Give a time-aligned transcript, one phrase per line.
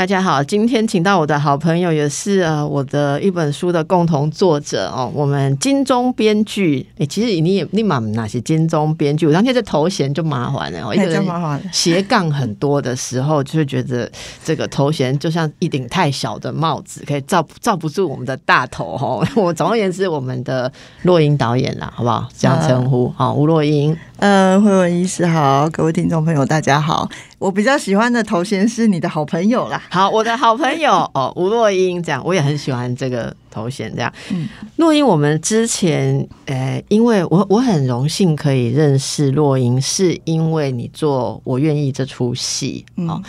[0.00, 5.12] 大家好，今天请到我的好朋友，也是呃我的一本书的共同作者哦。
[5.14, 11.22] 我们金钟编剧，哎，其实你也立马那些金钟编剧，我当天这头衔就麻烦了，一个人
[11.70, 14.10] 斜杠很多的时候，就会觉得
[14.42, 19.22] 这个头衔就像一顶太小的帽子，可以罩罩不住我们的大头哈。
[19.36, 22.26] 我总而言之，我们的洛英导演啦，好不好？
[22.38, 23.94] 这样称呼好，吴洛英。
[24.16, 27.06] 嗯，慧文医师好，各位听众朋友大家好。
[27.40, 29.82] 我比较喜欢的头衔是你的好朋友啦。
[29.88, 34.12] 好，我的好朋友 哦，吴若英这样，我也很喜欢这个头衔这样。
[34.30, 43.22] 嗯，若英，我们之前呃，因为我我很荣幸可以认识若英，是因为你做我愿意这出戏哦。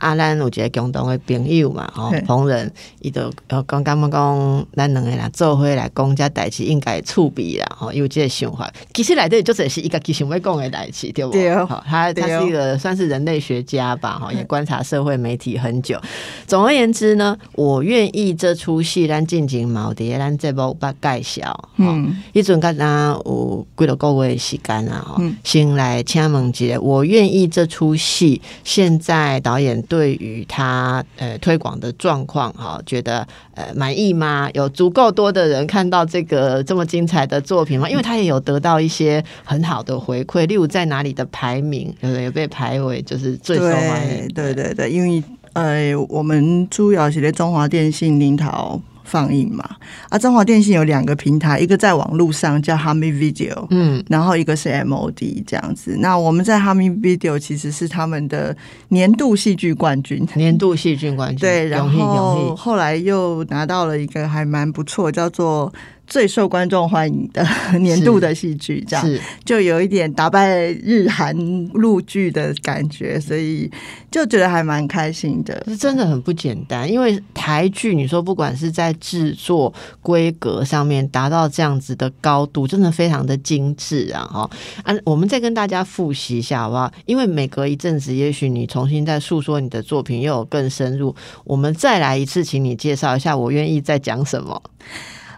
[0.00, 8.70] 阿咱有一个共同的朋友嘛，吼，同仁，伊就呃讲感觉讲，咱两个人做伙来讲遮代志应该触笔啦，吼，有这个想法。
[8.94, 11.32] 其实来底就只是一个其想要讲的代志，对不？
[11.32, 16.00] 对，好，他他是一个算是人类学家吧，哈，也观察社会媒体很久。
[16.46, 29.84] 总而言之呢，我愿意这出戏，咱进行毛碟，咱这部把介绍，嗯，一阵刚刚有几多个月时间啊，哈，先来请问一下，我愿意这出戏，现在导演。
[29.90, 34.48] 对于他呃推广的状况哈，觉得呃满意吗？
[34.54, 37.90] 有足够多的人看到这个这么精彩的作品吗？
[37.90, 44.28] 因为他也有得到一些很好的回馈，例如在哪里的排名，有有被排为就是最受欢迎。
[44.28, 45.20] 对对对，因为
[45.54, 48.80] 呃我们主要是在中华电信领导。
[49.10, 49.68] 放映嘛，
[50.08, 55.96] 啊，中华电信有两个平台，一个在网络上叫 h a m i Video，嗯，然后一个是 MOD 这样子。
[55.98, 58.56] 那我们在 h a m i Video 其实是他们的
[58.88, 65.72] 年度戏剧冠军，年度戏剧冠军，对，然后后来又拿到了一个还蛮不错，叫做。
[66.10, 67.46] 最受观众欢迎的
[67.78, 71.34] 年度的戏剧，这样就有一点打败日韩
[71.68, 73.70] 陆剧的感觉，所以
[74.10, 75.62] 就觉得还蛮开心的。
[75.68, 79.72] 是真的很不简单，因为台剧你说不管是在制作
[80.02, 84.24] 规格上面达到这样子的高度，真的非常的精致啊！
[84.24, 84.50] 哈，
[84.82, 86.92] 啊，我们再跟大家复习一下好不好？
[87.06, 91.14] 因为每隔一阵子，也许你重新再诉说你的作品，又有更深入。
[91.44, 94.60] 我们再来一次，请你介绍一下，我愿意再讲什么。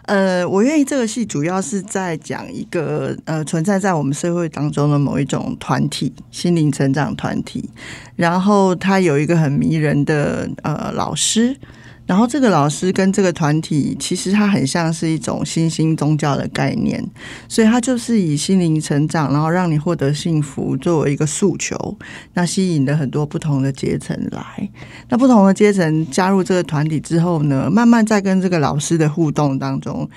[0.03, 7.69] 呃，我愿意这个戏主要是在讲一个呃存在在我们社会当中的某一种团体，心灵成长团体，
[8.15, 11.57] 然后他有一个很迷人的呃老师。
[12.05, 17.01] 然后这个老师跟这个团体，其实它很像是一种新兴宗教的概念，
[17.47, 21.97] 所以它就是以心灵成长，然后让你获得幸福作为一个诉求，
[22.33, 24.69] 那吸引了很多不同的阶层来。
[25.07, 30.09] 那不同的阶层加入这个团体之后呢，慢慢在跟这个老师的互动当中，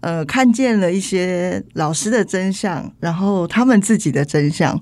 [0.00, 4.80] 呃，看见了一些老师的真相，然后他们自己的真相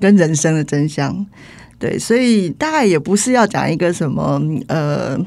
[0.00, 1.26] 跟人生的真相。
[1.78, 5.18] 对，所以大概也不是要讲一个什么呃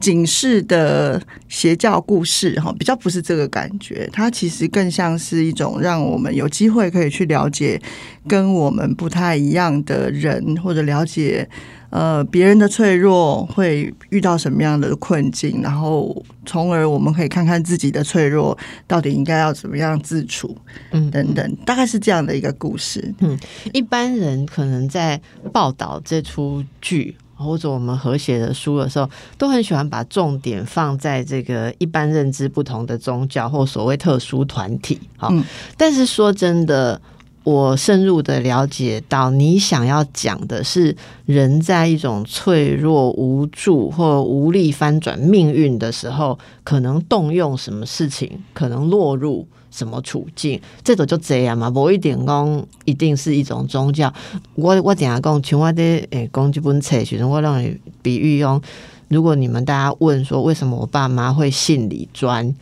[0.00, 7.80] 警示的邪教故事哈，比较不是这个感觉，它其实更像是一种让我们有机会可以去了解
[8.26, 11.48] 跟我们不太一样的人，或者了解。
[11.92, 20.56] 呃，别人的脆弱会遇到什么样的困境，然后从而我们可以看看自己的脆弱到底应该要怎么样自处，
[20.92, 23.14] 嗯，等等，大概是这样的一个故事。
[23.18, 23.38] 嗯，
[23.74, 25.20] 一般人可能在
[25.52, 34.98] 报道这出剧或者我们和写的书的时候，都很喜欢把重点放在这个一般认知不同的宗教或所谓特殊团体。
[35.18, 35.30] 好，
[35.76, 36.98] 但是说真的。
[37.44, 51.68] 我深入的了解到，你想要讲的是人在一种脆弱、无助或无力翻转命运的时候，可能动用什么事情，可能落入什么处境，这种就这样嘛。
[51.68, 54.12] 不一点讲，一定是一种宗教。
[54.54, 55.42] 我我怎样讲？
[55.42, 58.60] 像我的诶，讲这本册，其实我让你比喻用，
[59.08, 62.54] 如果你们大家问说，为什么我爸妈会信李专？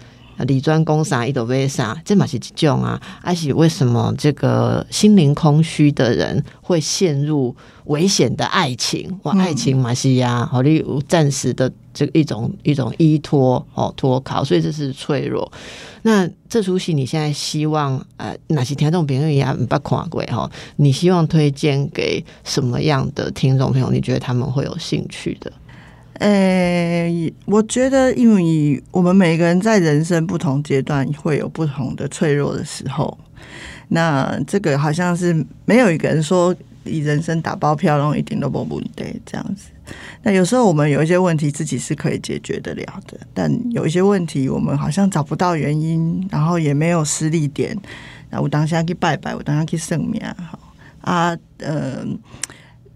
[0.47, 2.01] 李专攻啥，一朵为啥？
[2.05, 7.55] 这嘛是一种啊，而且为什么这个心灵空虚的人会陷入
[7.85, 9.19] 危险的爱情？
[9.23, 15.51] 哇，爱情嘛是呀，好例如暂时的这一种一种依托哦，脱靠，所以这是脆弱。
[16.03, 20.51] 那这出戏你现在希望呃，哪些听众朋友也不看过哈？
[20.77, 23.91] 你希望推荐给什么样的听众朋友？
[23.91, 25.53] 你觉得他们会有兴趣的？
[26.21, 33.19] 呃，我觉得，因为我们每个人在人生不同阶段会有不同的脆弱的时候，
[33.89, 35.35] 那这个好像是
[35.65, 39.71] 没有一个人说以人生打包票，然后一点都不不对这样子。
[40.23, 47.75] 那有时候我们有一些问题自己是可以解决得了的，但有一些问题我们好像找不到原因，然后也没有施力点。
[48.29, 50.59] 那我当下去拜拜，我当下去圣命，好
[51.01, 52.05] 啊，呃。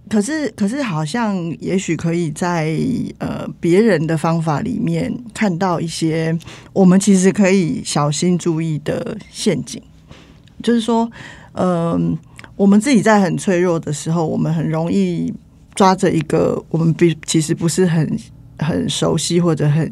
[0.06, 2.76] 可是，可是，好像也许可以在
[3.18, 6.38] 呃别人的方法里面看到一些
[6.74, 9.82] 我们其实可以小心注意的陷阱。
[10.62, 11.10] 就是说，
[11.52, 12.16] 嗯，
[12.54, 15.32] 我们自己在很脆弱的时候，我们很容易
[15.74, 18.18] 抓着一个我们比其实不是很
[18.58, 19.90] 很熟悉或者很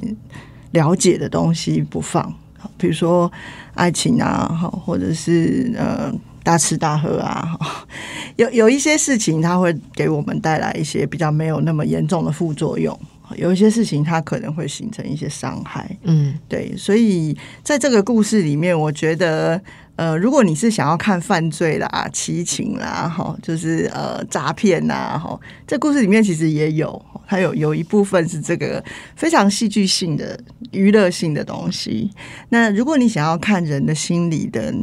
[0.73, 2.33] 了解的东西不放，
[2.77, 3.33] 比如说
[3.75, 6.13] 爱情啊，好或者是呃。
[6.43, 7.59] 大吃大喝啊，
[8.37, 12.95] 有有一些事情，它会给我们带来一些比较没有那么严重的副作用；
[13.37, 15.97] 有一些事情，它可能会形成一些伤害。
[16.03, 19.61] 嗯，对，所以在这个故事里面，我觉得。
[19.97, 28.83] 呃，如果你是想要看犯罪啦、七情啦，哈，就是呃诈骗呐，哈，这故事里面其实也有，它有有一部分是这个
[29.15, 30.39] 非常戏剧性的、
[30.71, 32.11] 娱乐性的东西。
[32.49, 34.75] 那如果你想要看人的心理的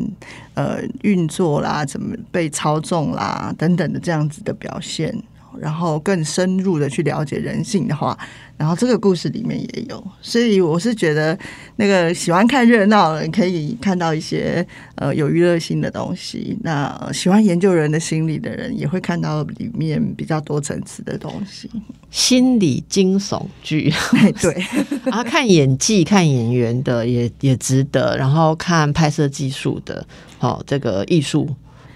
[0.54, 5.14] 呃运作啦、怎么被操纵啦等等的这样子的表现。
[5.57, 8.18] 然后更深入的去了解人性的话，
[8.57, 11.38] 然后这个故事里面也有，所以我是觉得
[11.78, 14.66] 那个喜欢看热闹的人可以看到一些
[14.96, 21.69] 呃有娱乐性的东西，那喜欢研究人的心理的人也会看到里面比较多层次的东西，
[22.12, 23.94] 心理惊悚剧，
[24.42, 24.66] 对，
[25.06, 30.06] 然后看演技、看演员的也也值得，然后看拍摄技术的，
[30.38, 31.48] 好这个艺术。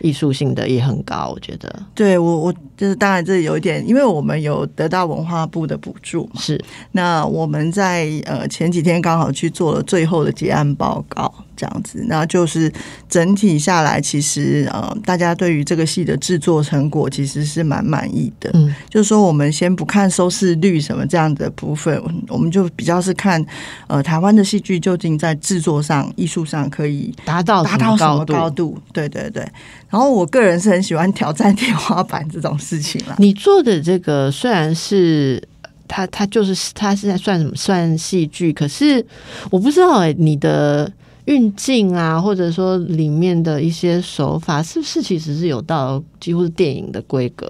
[0.03, 1.73] 艺术性的也很高，我觉得。
[1.95, 6.39] 对我，我就是当然这有一点，因为我们有得到文化部的补助嘛。
[6.39, 6.63] 是。
[6.91, 11.33] 那我们在呃前几天刚好去做了最后的结案报告。
[11.55, 12.71] 这样子，那就是
[13.07, 18.49] 整体下来，其实呃，大家对于这个戏的制作成果其实是蛮满意的。
[18.53, 23.43] 嗯，就是说，我们先不看收视率什么这样的部分，我们就比较是看
[23.87, 28.77] 呃，台湾的戏剧究竟在制作上、艺术上可以达到达到什么高度？
[28.91, 29.41] 对对对。
[29.89, 33.15] 然后，我个人是很喜欢挑战天花板这种事情了。
[33.19, 35.41] 你做的这个虽然是
[35.87, 39.05] 他他就是他是在算什么算戏剧，可是
[39.51, 40.91] 我不知道哎，你的。
[41.25, 47.49] 运镜啊，或者说里面的一些手法，是不是其实是有到几乎是电影的规格？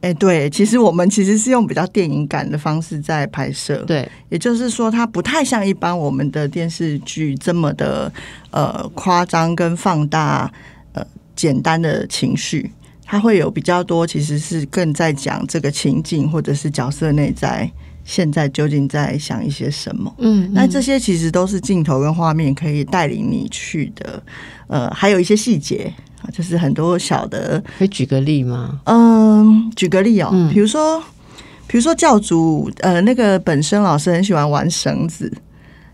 [0.00, 8.12] 哎，对，其实我们其实是用比较电影感的方式在拍摄，对，也就是说，它不太像一般我们的电视剧这么的
[8.52, 10.48] 呃夸张跟放大
[10.92, 12.70] 呃简单的情绪，
[13.04, 17.68] 它会有比较多，其实是更在讲这个情境或者是角色内在。
[18.08, 20.10] 现在究竟在想一些什么？
[20.16, 24.22] 嗯，那这些其实都是镜头跟画面可以带领你去的。
[24.66, 27.62] 呃，还有一些细节啊，就是很多小的。
[27.78, 28.80] 可以举个例吗？
[28.86, 30.98] 嗯，举个例哦，比如说，
[31.66, 35.30] 比如说教主，呃，那个本身老师很喜欢玩绳子。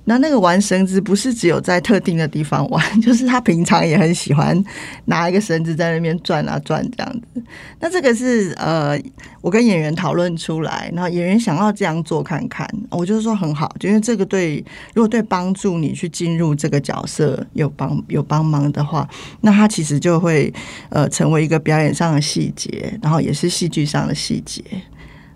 [0.07, 4.63] 那那个玩绳子不是只有在特定的地方玩， 就是他平常也很喜欢
[5.07, 7.43] 拿一个绳子在那边转啊转这样子。
[7.81, 8.99] 那这个是呃，
[9.41, 14.65] 我跟演员讨论出来，然后演员想要这样做看看，我就是说很好，就因为这个对
[14.95, 19.09] 如果对帮助你去进入这个角色有帮有帮忙的话，
[19.41, 20.53] 那他其实就会
[20.91, 24.63] 呃成为一个表演上的细节，然后也是戏剧上的细节。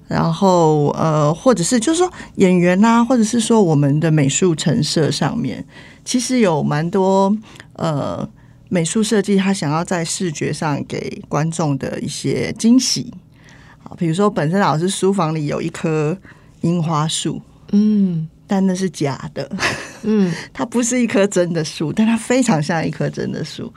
[0.09, 5.65] 然后呃，或者是就是说演员呐，或者是说我们的美术陈设上面，
[6.05, 7.37] 其实有蛮多
[7.75, 8.27] 呃
[8.71, 13.13] 美术设计，他想要在视觉上给观众的一些惊喜。
[13.79, 16.17] 好，比如说本身老师书房里有一棵
[16.63, 17.41] 樱花树，
[17.73, 19.51] 嗯，但那是假的，
[20.05, 23.71] 嗯，它不是一棵真的树，但它非常像一棵真的树，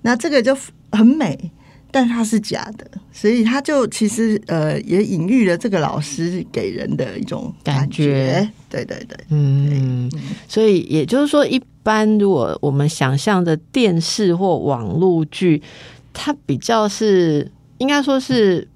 [0.00, 0.56] 那这个就
[0.92, 1.50] 很美。
[1.94, 8.50] 但它是假的，所以他就其实呃也隐喻了这个老师给人的一种感觉。
[8.68, 10.10] 对对对，嗯，
[10.48, 15.62] 所以也就是说，一般如果我们想象的电视或网络剧，
[16.12, 17.48] 它比较是
[17.78, 18.66] 应该说是。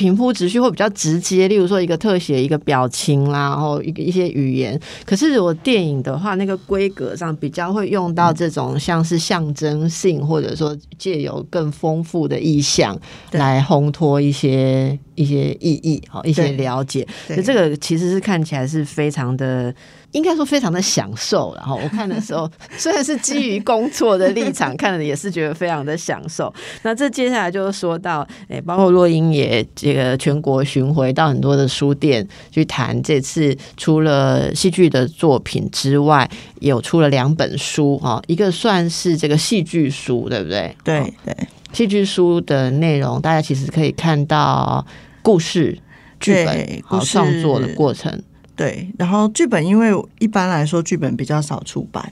[0.00, 4.80] 平铺直叙会比较直接，例如说一个特写、一个表情啦，然后一个一些语言。
[5.04, 12.98] 可是如果电影的话，那个规格上比较会用到这种像是象征性，或者说借由更丰富的意象
[13.32, 17.06] 来烘托一些一些意义，好一些了解。
[17.26, 19.74] 所以这个其实是看起来是非常的。
[20.12, 26.52] 应该说非常的享受，然后我看的时候， 虽然是基于工作的立场看的，也是觉得非常的享受。
[26.82, 40.74] 那这接下来就是说到，诶，包括洛英也这个全国巡回到很多的书店去谈，这次除了戏剧的作品之外，有出了两本书哈，一个算是这个戏剧书，对不对？
[40.82, 41.36] 对对，
[41.72, 44.84] 戏剧书的内容大家其实可以看到
[45.22, 45.78] 故事。
[46.18, 48.22] 剧本好对故事创作的过程。
[48.54, 52.10] 对，然后剧本因为一般来说剧本比较少出版，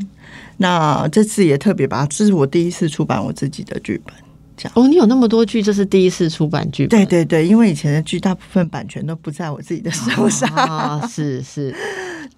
[0.57, 4.15] 那这次也特别把这是我第一次出版我自己的剧本。
[4.73, 6.99] 哦，你有那么多剧，这是第一次出版剧本。
[6.99, 10.49] 对对对，因为以前的剧大部分版权都不在我自己的手上。
[10.57, 11.73] 啊，是是，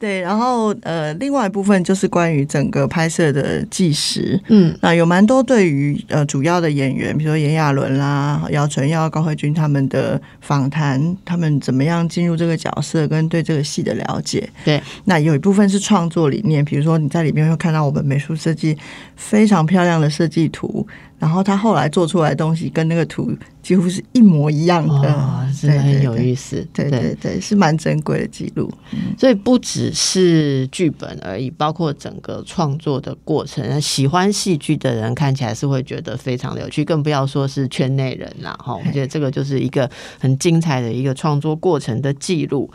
[0.01, 4.41] 对，然后呃，另外一部分就是关于整个拍摄的纪实。
[4.49, 14.49] 嗯，那有蛮多对于呃主要的演员，比如说炎亚纶啦、姚纯耀、高慧君他们的访谈，他们怎么样进入这个角色，跟对这个戏的了解。
[14.65, 18.75] 对，那有一部分是创作理念，比如说你在里面会看到我们美术设计
[19.17, 20.87] 非常漂亮的设计图，
[21.19, 23.31] 然后他后来做出来的东西跟那个图
[23.63, 26.67] 几乎是一模一样的，哦，真的很有意思。
[26.73, 28.71] 对对对，是蛮珍贵的记录。
[29.19, 38.59] 所以不只是剧本而已，包括整个创作的过程，喜欢戏剧的人看起来是会觉得非常的有趣，更不要说是圈内人啦。
[38.59, 39.89] 哈，我觉得这个就是一个
[40.19, 42.71] 很精彩的一个创作过程的记录。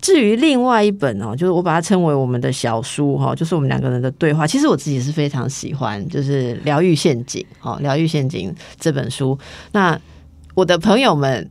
[0.00, 4.46] 至于另外一本哦，就是我把它称为我们的小书哈，就是我们两个人的对话。
[4.46, 9.38] 其实我自己是非常喜欢，就是《疗愈陷阱》哦，《疗愈陷阱》这本书。
[9.72, 10.00] 那
[10.54, 11.50] 我的朋友们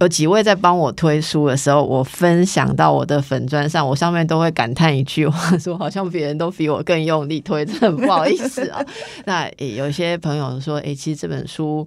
[0.00, 8.84] 有几位在帮我推书的时候，我分享到我的粉砖上，我上面都会感叹一句话，说好像别人都比我更用力推，真的很不好意思啊。
[9.26, 11.86] 那诶有些朋友说，诶，其实这本书。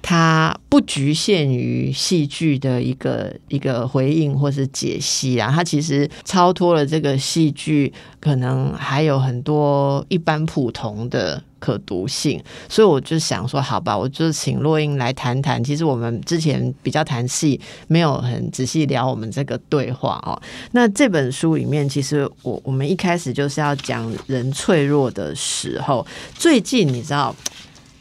[0.00, 12.42] 它不局限于戏剧的一个一个回应或是解析啊，它其实超脱了这个戏剧，可能还有很多一般普通的可读性。
[12.68, 15.62] 所以我就想说，好吧，我就请洛英来谈谈。
[15.62, 20.40] 其实我们之前比较谈戏，没有很仔细聊我们这个对话哦。
[20.72, 26.06] 那这本书里面，其实我我们一开始就是要讲人脆弱的时候。
[26.34, 27.34] 最近你知道？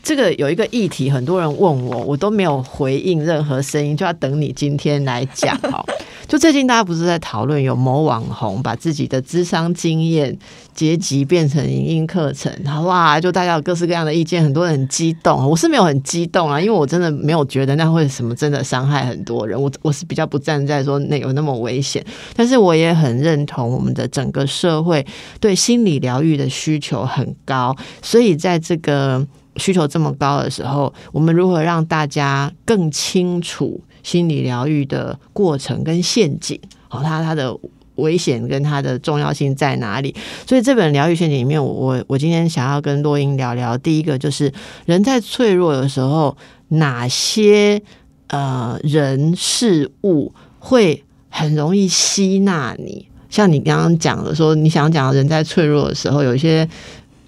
[0.08, 5.84] 这个有一个议题，很多人问我，我都没有回应任何声音，就要等你今天来讲哦。
[6.30, 10.38] 就最近大家不是在讨论有某网红把自己的智商经验
[10.74, 12.50] 结集变成影音课程，
[12.86, 13.20] 哇！
[13.20, 15.46] 就大家有各式各样的意见，很多人很激动。
[15.46, 19.62] 我是没有很激动啊，因为我真的没有觉得那会什么真的伤害很多人。
[19.62, 22.02] 我 我是比较不站在说那有那么危险，
[22.34, 25.06] 但是我也很认同我们的整个社会
[25.42, 29.28] 对心理疗愈的需求很高，所以在这个。
[29.58, 36.60] 需求这么高的时候，我们如何让大家更清楚心理疗愈的过程跟陷阱？
[36.90, 37.54] 哦，它它的
[37.96, 40.16] 危险跟它的重要性在哪里？
[40.48, 43.78] 所以这本疗愈陷阱里面，我我我今天想要跟洛英聊聊。
[43.78, 44.54] 第一个就是
[44.86, 46.38] 人在脆弱的时候，
[46.70, 47.82] 哪些
[48.28, 53.08] 呃人事物会很容易吸纳你？
[53.30, 56.70] 像你刚刚讲的，说你想讲人在脆弱的时候，有一些。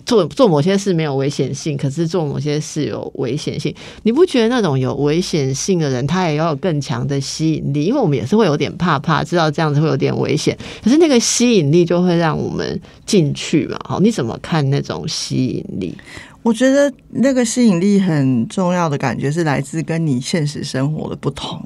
[0.09, 3.71] 做做某些事没有危险性，可是做某些事有危险性。
[4.01, 7.85] 你不觉得那种有危险性的人，他也要有更强的吸引力？
[7.85, 13.77] 因为我们也是会有点怕怕，知道这样子会有点危险，可是那个吸引力就会让我们进去嘛。
[13.87, 15.95] 好，你怎么看那种吸引力？
[16.41, 21.61] 我觉得那个吸引力很重要的感觉是来自跟你现实生活的不同。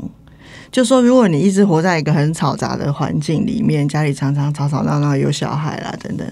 [0.74, 6.28] 就说，如果你一直活在一个很嘈杂的环境里面，家里常常吵吵闹闹，有小孩啦等等，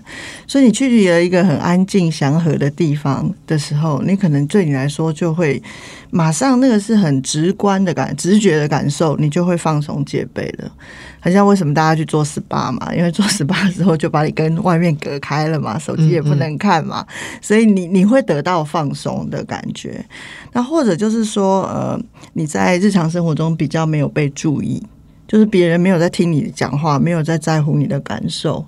[0.47, 5.61] 所以你去了一个很安静祥和的地方的时候，你可能对你来说就会
[6.11, 10.71] 马上那个是很直观的感直觉的感受，你就会放松戒备了。
[11.19, 12.93] 好像为什么大家去做 SPA 嘛？
[12.93, 17.05] 因为做 SPA 的时候就把你跟外面隔开了嘛，手机也不能看嘛，
[17.41, 20.03] 所以你你会得到放松的感觉。
[20.51, 21.99] 那或者就是说，呃，
[22.33, 24.83] 你在日常生活中比较没有被注意，
[25.27, 28.65] 就是别人没有在听你讲话，没有在在乎你的感受。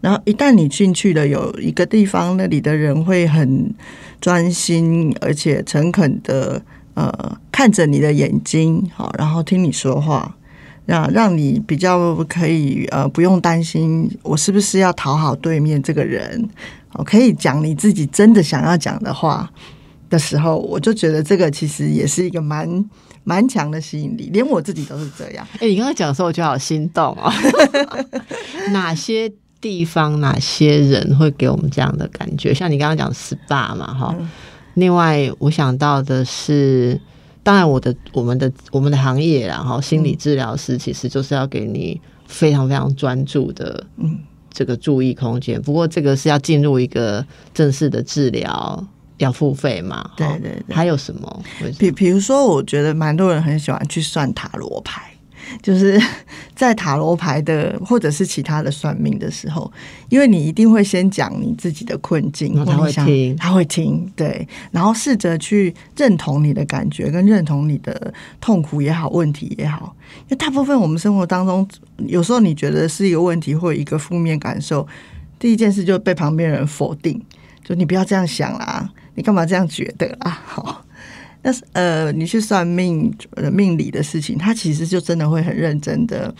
[0.00, 3.74] 然后一旦你进去了，有一个地方，那里的人会很
[4.20, 6.62] 专心而且诚恳的
[6.96, 10.36] 呃看着你的眼睛，好，然后听你说话。
[10.86, 16.48] 让让你比较可以呃不用担心我是不是要讨好对面这个人，
[16.92, 19.50] 我可以讲你自己真的想要讲的话
[20.08, 22.88] 的时候，我就觉得这个其实也是一个蛮
[23.24, 25.44] 蛮强的吸引力，连我自己都是这样。
[25.58, 27.32] 哎，你刚刚讲的时候我就好心动哦。
[28.70, 29.28] 哪些
[29.60, 32.54] 地方、哪些人会给我们这样的感觉？
[32.54, 34.14] 像你刚刚讲 SPA 嘛，哈。
[34.76, 36.98] 另外，我想到的是。
[37.42, 44.18] 当然，我的、我们的、我们的行业，然后心理治疗师其实就是要给你非常非常专注的，嗯，
[44.52, 45.62] 这个注意空间。
[45.62, 48.84] 不过，这个是要进入一个正式的治疗，
[49.18, 50.10] 要付费嘛？
[50.16, 50.74] 对对对。
[50.74, 51.44] 还有什么？
[51.78, 55.15] 比比如说，我觉得蛮多人很喜欢去算塔罗牌。
[55.62, 56.00] 就是
[56.54, 59.70] 在塔罗牌的或者是其他的算命的时候，
[60.08, 69.94] 因为你一定会先讲你自己的困境，然后他会听他会听，对，然后试着去认同你的感觉，跟认同你的痛苦也好，问题也好。
[70.20, 71.68] 因为大部分我们生活当中，
[72.06, 74.86] 有时候你觉得是一个问题或一个负面感受，
[75.38, 77.20] 第一件事就被旁边人否定，
[77.64, 80.40] 就你不要这样想啦，你干嘛这样觉得啊？
[80.46, 80.85] 好。
[81.46, 86.34] 但是呃，你去算命、呃命理的事情，他其实就真的会很认真的，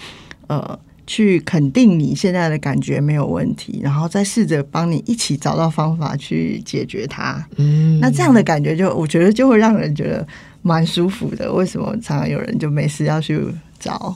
[0.48, 7.46] 呃，去肯定你现在的感觉没有问题，然后再试着帮你一起找到方法去解决它。
[7.54, 10.26] 嗯，那这样的感觉就，我觉得就会让人觉得
[10.62, 11.52] 蛮舒服的。
[11.52, 13.40] 为什么常常有人就没事要去
[13.78, 14.12] 找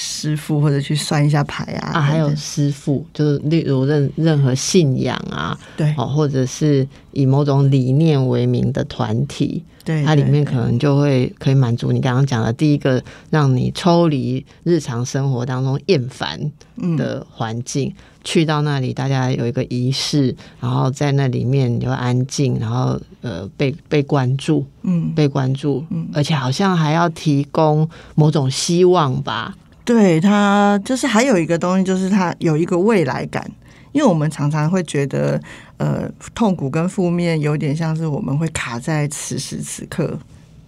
[0.00, 1.90] 师傅或者去算一下牌啊？
[1.94, 5.92] 啊，还有师傅，就是例如任任何信仰啊，对。
[5.98, 16.40] 哦，或者是以某种理念为名的团体，对，对它里面可能就会可以满足你刚刚讲的第一个，让你抽离日常生活当中厌烦
[16.76, 16.96] 嗯。
[16.96, 26.08] 的环境，去到那里，大家有一个仪式，然后在那里面你就安静，然后呃被被关注，嗯，被关注，嗯。
[26.14, 29.56] 而且好像还要提供某种希望吧，
[29.88, 33.50] 对他就是还有一个东西，就是他有一个未来感，
[33.92, 35.40] 因为我们常常会觉得，
[35.78, 40.18] 呃，痛苦跟负面有点像是我们会卡在此时此刻，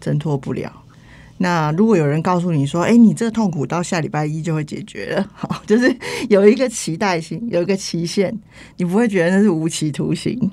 [0.01, 0.73] 挣脱不了。
[1.37, 5.95] 那如果有人告诉你说，哎，你这个痛苦到下礼拜一就会解决了， 好，就是
[6.31, 8.35] 有一个期待性，有一个期限，
[8.79, 10.51] 你不会觉得那是无期徒刑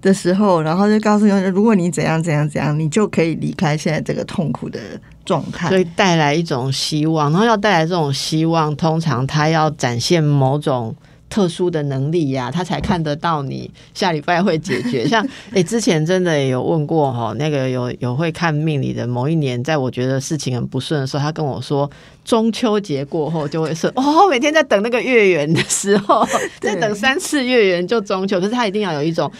[0.00, 4.78] 的时候，然后就告诉你，如果你怎样怎样怎样，你就可以离开现在这个痛苦的
[5.24, 5.68] 状态。
[5.68, 10.94] 所以带来一种希望，然后要带来这种希望，通常他要展现某种。
[11.30, 15.06] 特殊的能力呀、他才看得到你下礼拜会解决。
[15.06, 21.88] 像诶、之前真的也有问过哈，那个有有会看命理的，某一年在我觉得事情很不顺的时候，他跟我说
[22.24, 23.92] 中秋节过后就会顺。
[23.94, 26.26] 哦，每天在等那个月圆的时候，
[26.58, 29.30] 在等三次月圆就中秋，可是他一定要有一种。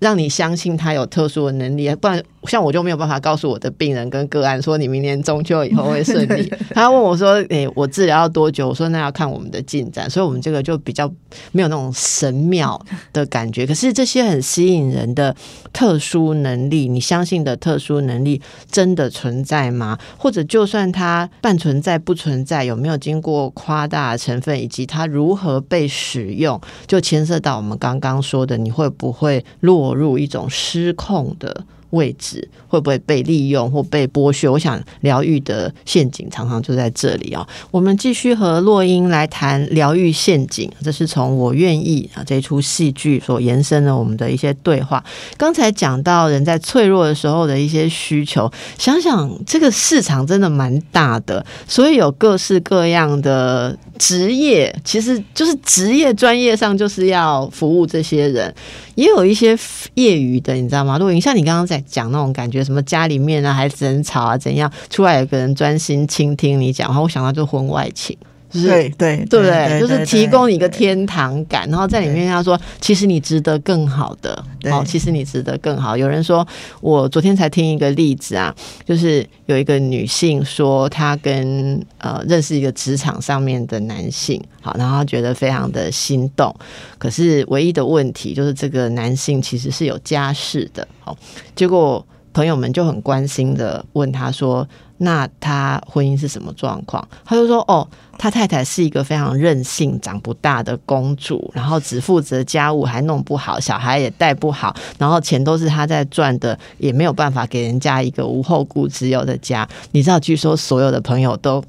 [0.00, 6.52] 让你相信他有特殊的能力，不然像我就没有办法告诉我的病人跟个案说你明年中秋以后会顺利。
[6.70, 11.10] 他问我说：“诶、我治疗要多久？”我说：“那要看我们的进展。”所以，我们这个就比较
[11.52, 12.80] 没有那种神妙
[13.12, 13.66] 的感觉。
[13.66, 15.34] 可是这些很吸引人的
[15.72, 19.98] 特殊能力，你相信的特殊能力真的存在吗？
[20.16, 34.48] 或者就算它半存在不存在，有没有经过夸大成分，以及它如何被使用，就牵涉到我们刚刚说的，你会不会落入一种失控的位置，会不会被利用或被剥削？
[34.48, 45.02] 我想疗愈的陷阱常常就在这里啊、我们继续和洛英来谈疗愈陷阱，这是从我愿意啊这一出戏剧所延伸的我们的一些对话。
[45.36, 58.52] 刚才讲到人在脆弱的时候的一些需求，想想这个市场真的蛮大的，所以有各式各样的职业，其实就是职业专业上就是要服务这些人，
[58.94, 59.56] 也有一些
[59.94, 60.98] 业余的，你知道吗？
[60.98, 68.16] 洛英，像你刚刚在讲那种感觉，什么家里面啊孩子很吵啊怎样，出来有个人专心倾听你讲话，我想到就婚外情。
[68.50, 69.80] 就是对对对不对？
[69.80, 75.96] 就是提供你一个天堂感，然后在里面他说，其实你值得更好的，对哦，其实你值得更好。
[75.96, 76.46] 有人说，
[76.80, 86.54] 我昨天才听一个例子啊，就是有一个女性说，她跟呃认识一个职场上面的男性，好，然后她觉得非常的心动，
[86.96, 91.16] 可是唯一的问题就是这个男性其实是有家室的，好，
[91.54, 92.04] 结果
[92.38, 94.64] 朋友们就很关心的问他说。
[95.00, 97.06] 那他婚姻是什么状况？
[97.24, 97.86] 他就说：“哦，
[98.18, 109.68] 他太太是一个非常任性、长不大的公主，然后只负责家务，还弄不好，小孩也带不好，然后钱都是他在赚的，也没有办法给人家一个无后顾之忧的家。
[109.92, 111.62] 你知道，据说所有的朋友都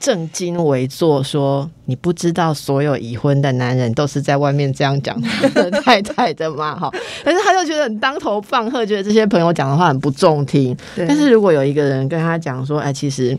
[0.00, 6.74] 正襟危坐，说你不知道所有已婚的男人都是在外面这样讲他的 太太的吗？
[6.74, 6.90] 哈，
[7.22, 10.76] 但是他就觉得很当头棒喝，觉得这些朋友讲的话很不中听。
[10.96, 13.38] 对但是如果有一个人跟他讲说，哎，其实。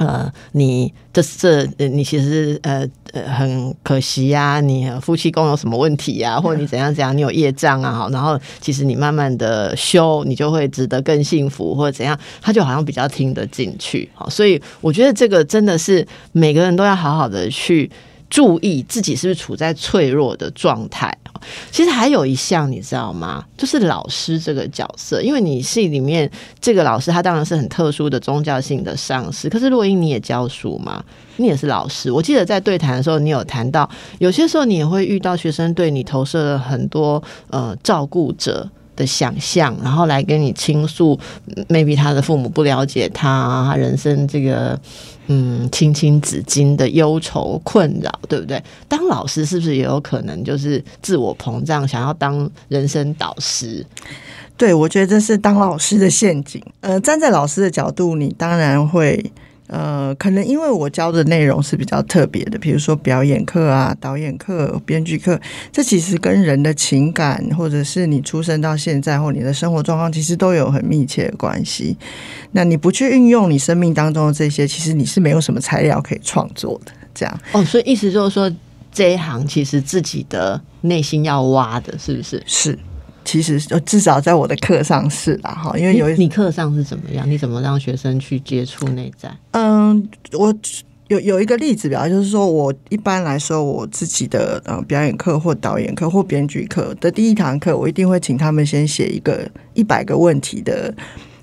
[0.00, 17.90] 呃，你这这，呃你其实呃呃很可惜呀、你呃夫妻宫有什么问题呀、或者你怎样怎样，你有业障啊，好，然后其实你慢慢的修，你就会值得更幸福，或者怎样，他就好像比较听得进去，好，所以我觉得这个真的是每个人都要好好的去
[18.30, 21.14] 注意自己是不是处在脆弱的状态。
[21.70, 23.44] 其实还有一项你知道吗？
[23.56, 31.04] 就是老师这个角色，因为你戏里面这个老师他当然是很特殊的宗教性的上司，可是洛英你也教书吗，
[31.36, 32.10] 你也是老师。
[32.10, 38.68] 我记得在对谈的时候，你有谈到，有些时候你也会遇到学生对你投射了很多呃照顾者。
[39.00, 41.18] 的想象，然后来跟你倾诉
[41.68, 44.78] ，maybe 他的父母不了解他，他人生这个
[45.28, 48.62] 嗯青青子衿的忧愁困扰，对不对？
[48.86, 53.86] 当老师是不是也有可能就是自我膨胀，想要当人生导师？
[54.58, 56.62] 对，我觉得这是当老师的陷阱。
[56.80, 59.32] 呃，站在老师的角度，你当然会。
[59.70, 71.96] 呃，可能因为我教的内容是比较特别的，比如说表演课啊、导演课、编剧课，这其实跟人的情感，或者是你出生到现在或你的生活状况，其实都有很密切的关系。
[72.50, 76.90] 那你不去运用你生命当中的这些，其实你是没有什么材料可以创作的。
[77.14, 78.50] 这样哦，所以意思就是说，
[78.92, 82.42] 这一行其实自己的内心要挖的，是不是？
[82.44, 82.76] 是。
[83.24, 87.28] 其实，至少在我的课上是啦，哈，因为有你课上是怎么样？
[87.30, 89.30] 你怎么让学生去接触内在？
[89.52, 90.52] 嗯，我
[91.08, 100.92] 有有一个例子表，就是说我一般来说，我自己的呃表演课或导演课或编剧课的第一堂课，我一定会请他们先写一个一百个问题的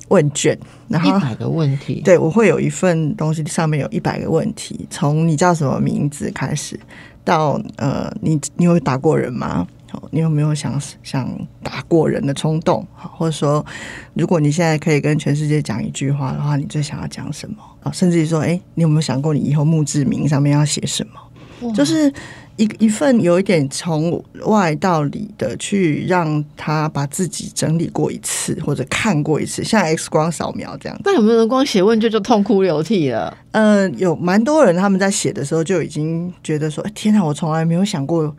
[0.10, 6.80] 问卷，然后一百个问题， 对我会有一份东西，上面有一百个问题，从你叫什么名字开始，
[7.24, 9.68] 到呃，你你有打过人吗？
[10.12, 11.30] 你有没有想想
[11.62, 12.86] 打过人的冲动？
[12.94, 13.66] 好，或者说，
[14.14, 17.58] 如果你现在可以跟全世界讲一句话的话，你最想要讲什么？
[17.84, 21.74] 啊，甚至于说，哎，你有没有想过你以后墓志铭上面要写什么？
[21.74, 22.14] 就是
[22.56, 30.96] 一一份有一点从外到里的去让他把自己整理过一次，或者看过一次，像 X 光扫描这样。
[31.04, 33.36] 那有没有人光写问卷就痛哭流涕了？
[33.54, 38.36] 嗯，有蛮多人他们在写的时候就已经觉得说，天哪，我从来没有想过。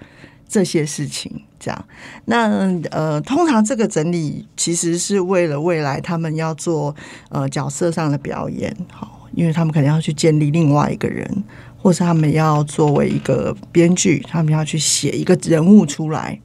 [0.48, 1.30] 这些事情，
[1.61, 1.84] 这样，
[2.24, 2.48] 那
[2.90, 6.94] 呃，通常这个整理其实是为了未来他们要做
[7.28, 11.44] 呃角色上的表演，好，因为他们可能要去建立另外一个人，
[11.76, 16.40] 或是他们要作为一个编剧，他们要去写一个人物出来。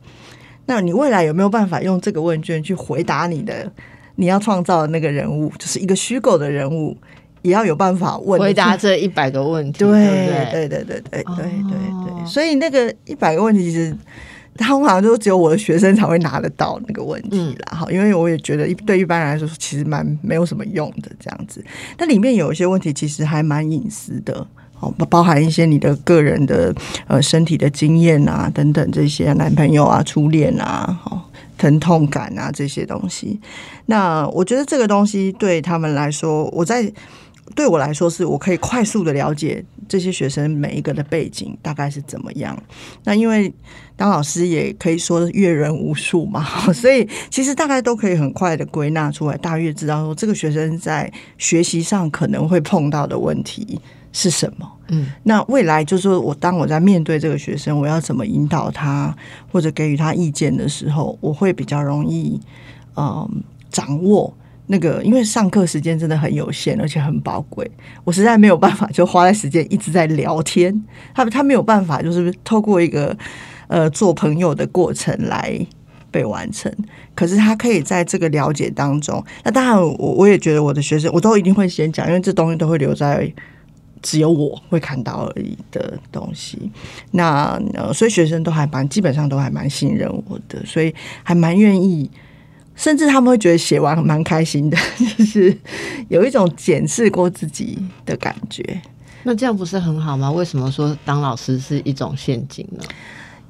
[0.65, 3.71] 那你未来有没有办法用这个问卷去回答你的
[4.15, 6.97] 你要创造的那个人物，就是一个虚构的人物？
[7.41, 13.95] 也要有办法问回答这一百个问题，对对对对对对对对，所以那个一百个问题其实，
[14.57, 17.77] 通常都只有我的学生才会拿得到那个问题啦。
[17.77, 21.63] 哈，因为我也觉得一对一般人来说其实蛮没有什么用的这样子。
[21.97, 24.45] 那里面有一些问题其实还蛮隐私的，
[24.79, 26.73] 哦，包含一些你的个人的
[27.07, 31.21] 呃身体的经验啊等等这些男朋友啊初恋啊，哦
[31.57, 33.39] 疼痛感啊这些东西。
[33.87, 36.91] 那我觉得这个东西对他们来说，我在。
[37.55, 42.57] 对我来说，是我可以快速的了解这些学生每一个的背景大概是怎么样。
[43.03, 43.53] 那因为
[43.95, 53.79] 当老师也可以说阅人无数嘛， 所以其实大概都可以很快的归纳出来，大约知道说这个学生在学习上可能会碰到的问题
[54.11, 54.71] 是什么。
[54.87, 59.15] 嗯，那未来就是说我当我在面对这个学生，我要怎么引导他
[59.51, 62.39] 或者给予他意见的时候，我会比较容易
[62.95, 64.33] 嗯掌握。
[64.67, 67.69] 那个，因为上课时间真的很有限，而且很宝贵，
[68.05, 70.73] 我实在没有办法就花在时间一直在聊天。
[71.13, 73.15] 他他没有办法，就是透过一个
[73.67, 75.59] 呃做朋友的过程来
[76.09, 76.71] 被完成。
[77.13, 83.31] 可是他可以在这个了解当中，那当然我我也觉得我的学生我都一定会先讲，因为这东西都会留在
[84.01, 86.71] 只有我会看到而已的东西。
[87.11, 92.09] 那呃，所以学生都还蛮基本上都还蛮信任我的，所以还蛮愿意。
[92.75, 94.77] 甚至他们会觉得写完蛮开心的，
[95.17, 95.55] 就是
[96.09, 98.81] 有一种检视过自己的感觉。
[99.23, 100.31] 那这样不是很好吗？
[100.31, 102.83] 为什么说当老师是一种陷阱呢？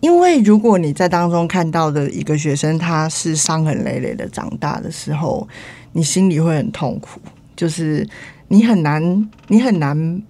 [0.01, 5.47] 因为如果你在当中看到的一个学生，他是伤痕累累的长大的时候，
[5.93, 7.19] 你心里会很痛苦。
[7.55, 8.07] 就是
[8.49, 10.21] 你很难，你很难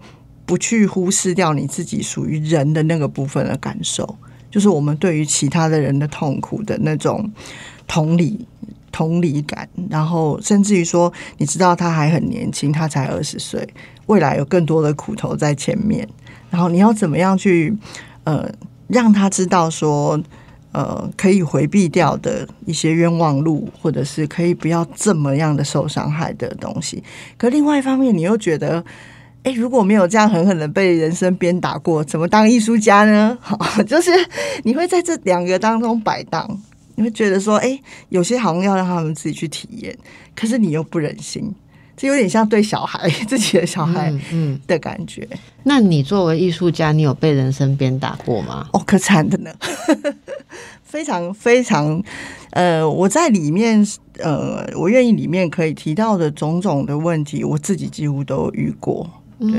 [0.46, 4.16] 不去忽视掉你自己属于人的那个部分的感受。
[4.52, 7.32] 就是我们对于其他的人的痛苦的那种
[7.88, 8.48] 同理。
[8.94, 13.68] 同理感，然后甚至于说，你知道他还很年轻，他才二十岁，
[14.06, 16.08] 未来有更多的苦头在前面。
[16.52, 17.76] 然后你要怎么样去
[18.24, 18.48] 呃
[18.88, 20.22] 让他知道说
[20.72, 27.04] 呃可以回避掉的一些冤枉路，或者是可以不要这么样的受伤害的东西。
[27.38, 28.86] 可另外一方面，你又觉得，
[29.42, 33.36] 哎，如果没有这样狠狠的被人生鞭打过，怎么当艺术家呢？
[33.42, 34.12] 好， 就是
[34.64, 36.48] 你会在这两个当中摆荡。
[36.96, 37.80] 你会觉得说，哎，
[38.10, 39.98] 有些好像要让他们自己去体验，
[40.36, 41.54] 可是你又不忍心，
[41.98, 45.28] 这有点像对小孩 自己的小孩，嗯的感觉。
[45.64, 48.68] 那你作为艺术家，你有被人生鞭打过吗？
[48.74, 49.52] 哦，可惨的呢，
[50.84, 52.02] 非常非常。
[52.52, 53.84] 呃，我在里面，
[54.20, 59.10] 呃，我愿意里面可以提到的种种的问题，我自己几乎都遇过。
[59.40, 59.50] 对，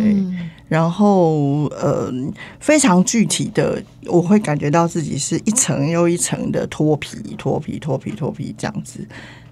[0.69, 2.11] 然后呃
[2.59, 9.07] 非常具体的，我会感觉到自己是一层又一层的脱皮、脱皮、脱皮、脱皮这样子。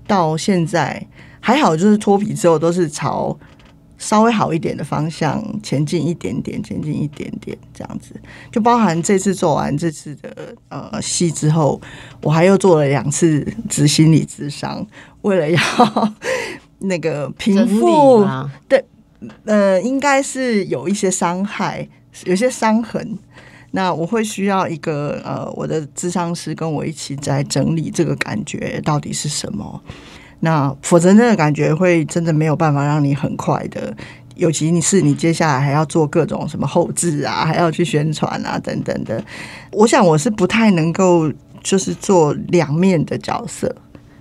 [0.07, 1.07] 到现在
[1.41, 3.39] 还好，就是脱皮之后都是朝
[3.99, 8.15] 稍微好一点的方向前进一点点，前进一点点这样子。
[8.51, 11.81] 就包含这次做完这次的呃戏之后，
[12.23, 14.85] 我还又做了两次执心理智商，
[15.23, 15.61] 为了要
[16.81, 18.27] 那个平复
[18.69, 18.85] 对。
[19.45, 21.89] 呃，应该是有一些伤害，
[22.25, 23.19] 有些伤痕。
[23.75, 29.83] 那我会需要一个呃，我的智商师跟我一起在整理这个感觉到底是什么。
[30.41, 33.97] 那否则那个感觉会真的没有办法让你很快的，
[34.35, 39.25] 尤其你是你接下来还要做各种什么后置啊，还要去宣传啊等等的。
[39.71, 41.33] 我想我是不太能够
[41.63, 43.75] 就是做两面的角色，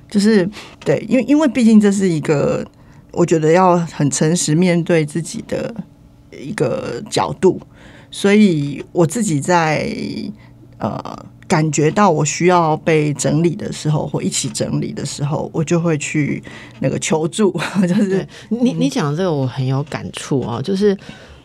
[0.10, 0.50] 就是
[0.86, 2.66] 对，因为因为毕竟这是一个。
[3.12, 5.74] 我觉得要很诚实面对自己的
[6.32, 7.60] 一个角度，
[8.10, 9.94] 所以我自己在
[10.78, 16.42] 呃感觉到我需要被整理的时候，或一起整理的时候，我就会去
[16.80, 17.52] 那个求助。
[17.88, 20.98] 就是你你讲这个我很有感触啊，就是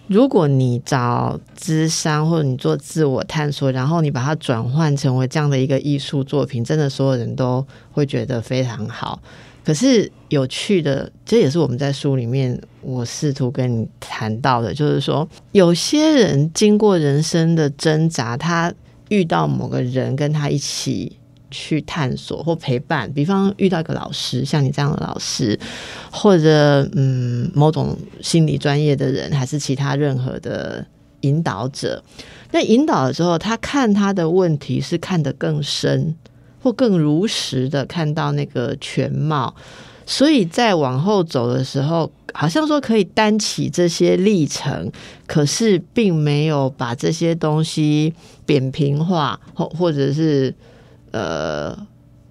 [0.07, 9.20] 如果你找智商或者你做自我探索，然后你把它转换成为这样的一个艺术作品，真的所有人都会觉得非常好。
[9.66, 18.72] 可是有趣的，这也是我们在书里面我试图跟你谈到的，就是说，有些人经过人生的挣扎，他
[19.09, 21.18] 遇到某个人跟他一起
[21.50, 25.59] 去探索或陪伴，比方遇到一个老师，像你这样的老师，
[26.12, 30.87] 或者嗯某种心理专业的人，还是其他任何的
[31.22, 32.00] 引导者，
[32.52, 36.14] 那引导的时候，他看他的问题是看得更深。
[36.66, 39.55] 或更如实的看到那个全貌，
[40.05, 44.90] 所以在往后走的时候，好像说可以担起这些历程，
[45.29, 48.12] 可是并没有把这些东西
[48.44, 50.52] 扁平化，或或者是
[51.12, 51.72] 呃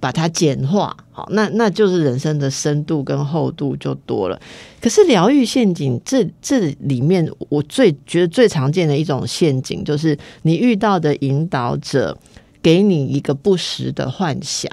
[0.01, 0.93] 把它简化。
[1.13, 4.37] 好，那那就是人生的深度跟厚度就多了。
[4.81, 12.17] 可是疗愈陷阱这这里面，我最觉得最常见的一种陷阱，就是你遇到的引导者。
[12.65, 14.71] 给你一个不实的幻想，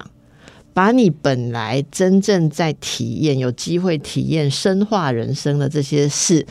[0.72, 6.46] 把你本来真正在体验、有机会体验、深化人生的这些事，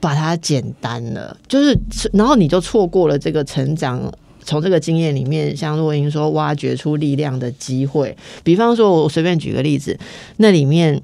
[0.00, 1.78] 把它简单了，就是，
[2.12, 4.12] 然后你就错过了这个成长。
[4.42, 8.16] 从这个经验里面，像若英说，挖掘出力量的机会。
[8.42, 9.96] 比方说，我随便举个例子，
[10.38, 11.00] 那里面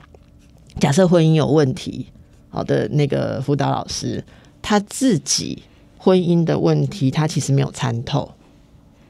[0.81, 2.07] 假设婚姻有问题，
[2.49, 4.25] 好的那个辅导老师，
[4.61, 5.63] 他自己
[5.97, 8.29] 婚姻的问题，他其实没有参透。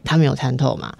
[0.06, 0.94] 他没有参透嘛？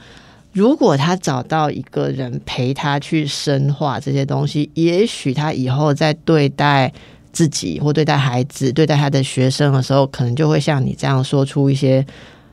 [0.52, 6.90] 如果他找到一个人陪他去深化这些东西，也许他以后在对待
[7.30, 12.04] 自己或对待孩子、对待他的学生的时候，可能就会像你这样说出一些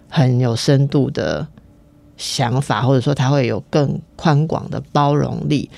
[0.10, 1.48] 很有深度的
[2.18, 5.70] 想法，或者说他会有更宽广的包容力。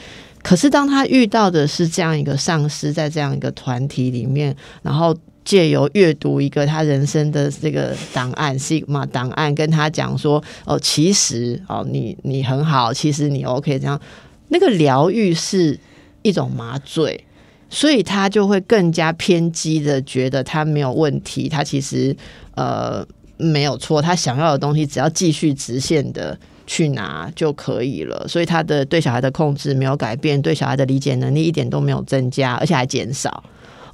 [0.41, 5.15] 可是，当他遇到的是这样一个上司，在这样一个团体里面，然后。
[5.45, 14.01] 借由阅读一个他人生的这个档案，Sigma 档案，跟他讲说：“哦，其实哦，你你很好，其实你 OK。”这样，
[14.49, 15.79] 那个疗愈是
[16.23, 17.23] 一种麻醉，
[17.69, 22.17] 所以他就会更加偏激的觉得他没有问题，他其实
[22.55, 23.05] 呃
[23.37, 28.27] 没有错，他想要的东西只要继续直线的去拿就可以了。
[28.27, 33.43] 所以他的对小孩的控制没有改变，对小孩的理解能力一点都没有增加，而且还减少。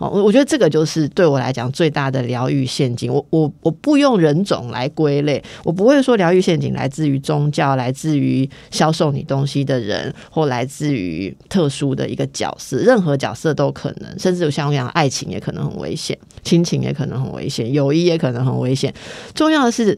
[0.09, 3.13] 我我觉得这个就是对我来讲最大的疗愈陷阱。
[3.13, 12.77] 我我我不用人种来归类，我不会说疗愈陷阱来自于宗教，来自于销售你东西的人，或来自于特殊的一个角色。
[12.77, 18.93] 任何角色都可能，甚至有像我讲，爱情也可能很危险，亲情也可能很危险，友谊也可能很危险。
[19.35, 19.97] 重要的是，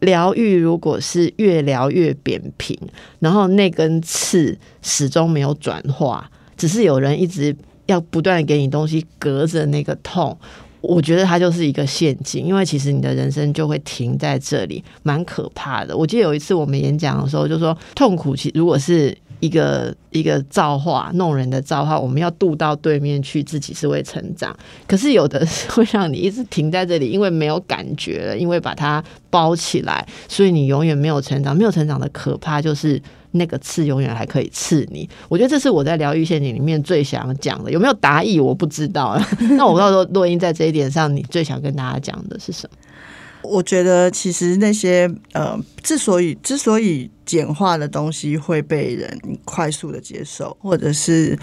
[0.00, 2.78] 疗愈如果是越疗越扁平，
[3.18, 7.56] 然后那根刺始终没有转化，只是有人一直。
[7.88, 10.36] 要不断给你东西，隔着那个痛，
[10.82, 15.96] 我觉得它就是一个陷阱，因为其实你的人生就会停在这里，蛮可怕的。
[15.96, 24.54] 我记得有一次我们演讲的时候，就说痛苦其如果是一个一个造化弄人的造化，我们要渡到对面去，自己是会成长。
[24.86, 31.56] 可是有的是会让你一直停在这里，因为没有感觉了，因为把它包起来，所以你永远没有成长。
[31.56, 33.00] 没有成长的可怕就是。
[33.32, 37.70] 那个刺永远还可以刺你，我觉得这是我在疗愈陷阱里面最想讲的。
[37.70, 39.20] 有没有答意我不知道。
[39.56, 42.78] 那我不知道说洛英在这一点上，你最想跟大家讲的是什么？
[43.42, 51.38] 我觉得其实那些呃，之所以之所以简化的东西会被人快速的接受，或者是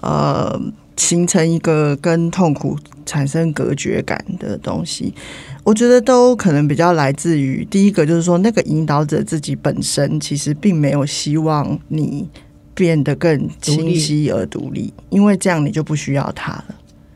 [0.00, 0.58] 呃
[0.96, 5.12] 形成一个跟痛苦产生隔绝感的东西，
[5.62, 12.28] 我觉得都可能比较来自于第一个，就是说那个引导者自己本身其实并没有希望你
[12.74, 16.64] 变得更清晰而独立，因为这样你就不需要他了。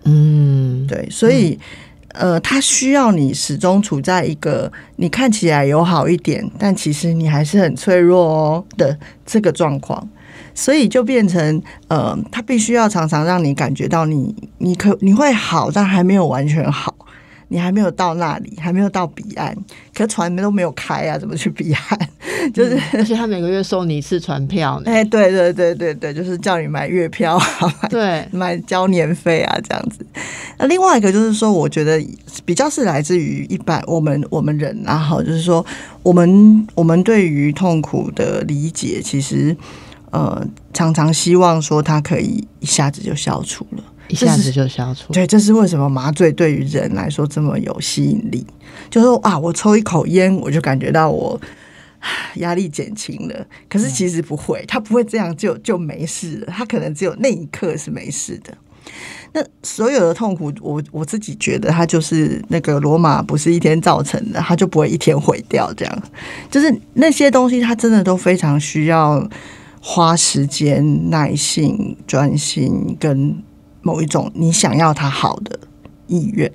[0.04, 1.58] 嗯，对，所以、
[2.08, 10.06] 呃，他需要你始终处在一个你看起来有好一点，但其实你还是很脆弱哦的这个状况。
[10.56, 16.93] 所以就变成，呃，他必须要常常让你感觉到你，你可你会好，但还没有完全好，
[17.54, 19.56] 你还没有到那里，还没有到彼岸，
[19.94, 22.08] 可船都没有开啊，怎么去彼岸？
[22.52, 24.90] 就是，而且他每个月收你一次船票呢。
[24.90, 30.04] 哎、 对对对对对，就是叫你买月票啊，买对，买交年费啊，这样子。
[30.58, 32.04] 那另外一个就是说，我觉得
[32.44, 35.64] 比较是来自于一般我们我们人啊，哈，就是说
[36.02, 39.56] 我们我们对于痛苦的理解，其实
[40.10, 43.84] 呃常常希望说它可以一下子就消除了。
[44.08, 45.12] 一下子就消除。
[45.12, 48.46] 对，这是为什么麻醉对于人来说这么有吸引力？
[48.90, 51.40] 就是说啊，我抽一口烟，我就感觉到我
[52.00, 53.46] 唉压力减轻了。
[53.68, 58.56] 可是其实不会，他不会这样就就没事了，他可能只有那一刻是没事的。
[59.32, 65.72] 那所有的痛苦，我我自己觉得，它就是那个罗马不是一天造成的，它就不会一天毁掉。
[65.72, 66.02] 这样，
[66.50, 69.28] 就是那些东西，它真的都非常需要
[69.80, 73.34] 花时间、耐性、专心跟
[73.84, 75.56] 某一种你想要他好的
[76.08, 76.50] 意愿。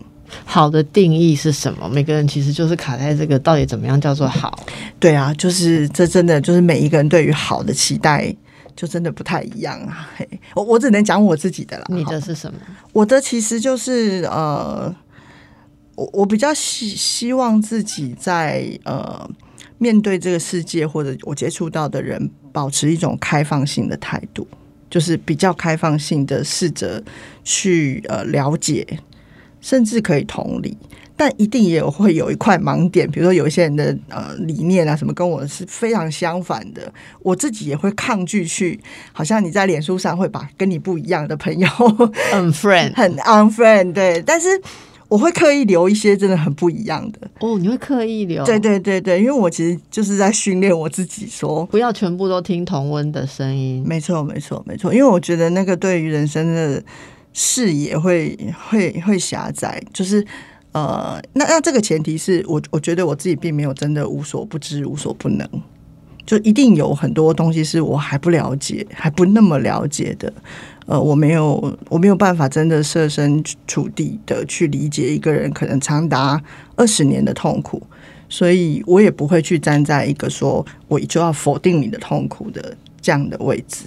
[0.46, 1.89] 好的定义是什么？
[1.89, 4.63] 每个人其实就是卡在这个到底怎么样叫做好。
[5.00, 8.32] 对啊，就是这真的就是每一个人对于好的期待，
[8.76, 10.08] 就真的不太一样啊。
[10.15, 11.86] 嘿，我我只能讲我自己的啦。
[11.89, 12.60] 你的是什么？
[12.94, 14.96] 我的其实就是呃，
[15.96, 19.28] 我我比较希希望自己在呃
[19.80, 24.48] 面对这个世界或者我接触到的人，保持一种开放性的态度，
[24.89, 27.04] 就是比较开放性的试着
[27.43, 28.86] 去呃了解，
[29.62, 30.78] 甚至可以同理。
[31.15, 36.89] 但一定也有会有一块盲点，比如说有一些人的呃理念啊什么跟我是非常相反的，
[37.21, 38.80] 我自己也会抗拒去，
[39.12, 41.67] 好像你在脸书上会把跟你不一样的朋友
[42.32, 42.93] 嗯，friend。
[42.95, 44.47] 很 unfriend，对，但是
[45.10, 48.45] 我会刻意留一些真的很不一样的，哦，你会刻意留？
[48.45, 51.65] 对，对对对，因为我其实就是在训练我自己说。
[51.65, 53.84] 不要全部都听同温的声音。
[53.86, 56.82] 没错，没错，没错，因为我觉得那个对于人生的
[57.34, 58.38] 视野会
[58.69, 60.24] 会会狭窄，就是
[60.74, 65.50] 呃，那那这个前提是我我觉得我自己并没有真的无所不知、无所不能，
[66.30, 70.32] 就一定有很多东西是我还不了解、还不那么了解的。
[70.86, 76.39] 呃，我没有我没有办法真的设身处地的去理解一个人可能长达
[76.76, 77.82] 二十年的痛苦，
[78.30, 83.86] 所以我也不会去站在一个说我就要否定你的痛苦的这样的位置。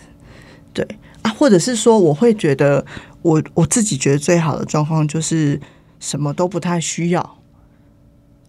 [0.72, 0.84] 对
[1.22, 2.84] 啊，或者是说，我会觉得
[3.22, 5.60] 我我自己觉得最好的状况就是
[6.00, 7.38] 什么都不太需要，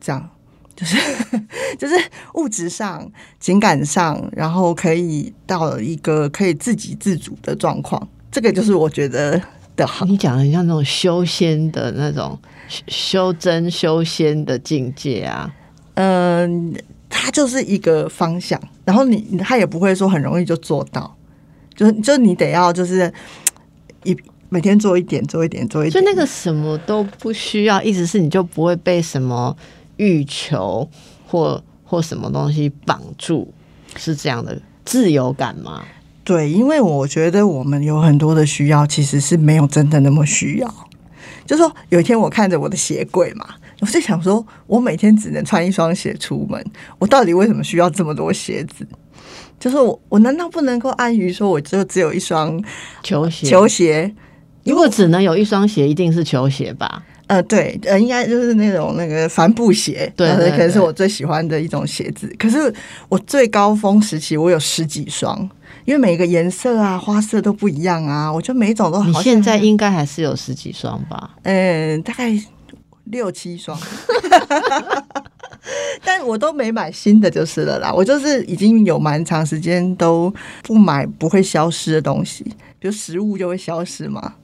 [0.01, 0.31] 这样
[0.75, 0.97] 就是
[1.77, 1.95] 就是
[2.35, 9.41] 物质上、情感上，然后可以到了一个可以自给自足的状况，这个就是我觉得
[9.75, 10.05] 的好。
[10.05, 15.53] 你讲的像那种修仙的那种修修真修仙的境界啊。
[15.95, 16.73] 嗯，
[17.07, 21.15] 它就是一个方向，然后你他也不会说很容易就做到，
[21.75, 23.13] 就是就你得要就是
[24.03, 24.17] 一
[24.49, 26.03] 每天做一点，做一点，做一点。
[26.03, 29.55] 就那个什么都不需要，意思是你就不会被什么
[29.97, 30.89] 欲求
[31.27, 33.53] 或或什么东西绑住，
[33.95, 35.83] 是这样的自由感吗？
[36.23, 40.73] 对，因为我觉得我们有很多的需要，其实是没有真的那么需要。
[41.45, 43.45] 就说有一天我看着我的鞋柜嘛，
[43.81, 46.65] 我就想说，我每天只能穿一双鞋出门，
[46.97, 48.87] 我到底为什么需要这么多鞋子？
[49.59, 52.61] 就是我，我难道不能够安于说，我就只有一双
[53.03, 54.13] 球鞋，球鞋？
[54.63, 57.03] 如果只能有一双鞋，一定是球鞋吧？
[57.33, 62.31] 呃，对，呃，应该就是那种那个帆布鞋，呃对对对可能是我最喜欢的一种鞋子。
[62.37, 62.71] 可是
[63.09, 65.39] 我最高峰时期，我有十几双，
[65.85, 71.31] 因为每个颜色啊、花色都不一样啊，我就每一种都好像你现在应该还是有十几双吧？
[71.41, 72.31] 嗯，大概
[73.05, 73.75] 六七双，
[76.05, 77.91] 但我都没买新的就是了啦。
[77.91, 82.43] 我就是已经有蛮长时间都不买不会消失的东西，
[82.77, 84.35] 比如食物就会消失嘛。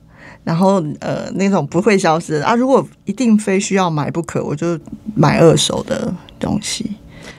[0.50, 4.76] 然后呃，那种不会消失啊，如果一定非需要买不可，我就
[5.14, 6.90] 买二手的东西。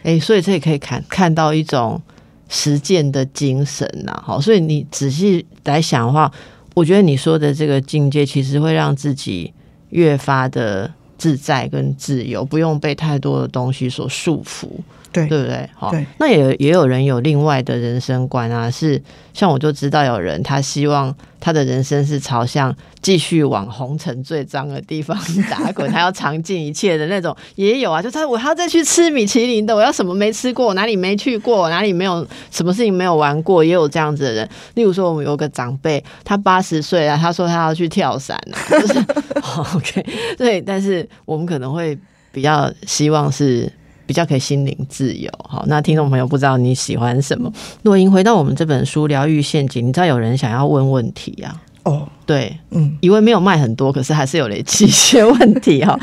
[0.04, 2.00] 诶，所以这也可以看看到一种
[2.48, 6.30] 实践的精神呐、好，所以你仔细来想的话，
[6.72, 9.52] 我觉得你说的这个境界，其实会让自己
[9.88, 14.68] 越发的自在跟自由，不用被太多的东西所束缚。
[15.12, 15.68] 对对不对？
[15.74, 19.02] 好，那也也有人有另外的人生观啊，是
[19.34, 25.18] 像我就知道有人他希望他的人生是朝向继续往红尘最脏的地方
[25.50, 34.48] 打滚，他要尝尽一切的那种，也有啊， 就他我还要再去吃米其林的，我要什么没吃过，哪里没去过，哪里没有什么事情没有玩过，也有这样子的人。
[34.74, 39.04] 例如说，我们有个长辈，他八十岁了，他说他要去跳伞啊，就 是
[39.76, 40.06] OK，
[40.38, 41.98] 对，但是我们可能会
[42.30, 43.72] 比较希望是。
[44.10, 47.48] 比较可以心灵自由，好，那听众朋友不知道你喜欢什么？
[47.84, 51.62] 若英回到我们这本书《疗愈陷阱》，你知道有人想要问问题啊？
[51.84, 55.96] 哦，对，嗯，以为没有卖很多，可是还是有累积一些问题哈。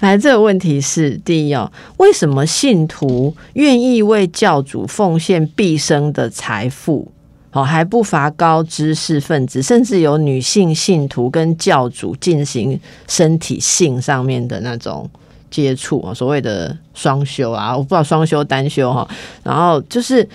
[0.00, 7.06] 来， 这个问题是第一哦，为什么信徒愿意为教主奉献毕生的财富？
[7.52, 15.08] 哦，还不乏高知识分子，甚至有女性信徒跟教主进行身体性上面的那种。
[15.52, 19.06] 接触啊，所谓的双休啊，我不知道双休单休哈。
[19.44, 20.26] 然后就是，